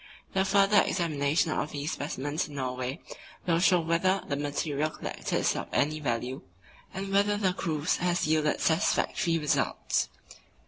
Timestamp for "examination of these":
0.81-1.91